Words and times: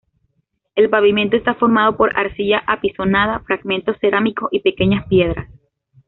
El 0.73 0.89
pavimento 0.89 1.35
está 1.37 1.53
formado 1.53 1.95
por 1.95 2.17
arcilla 2.17 2.63
apisonada, 2.65 3.41
fragmentos 3.41 3.97
cerámicos 4.01 4.49
y 4.51 4.61
pequeñas 4.61 5.05
piedras. 5.07 5.47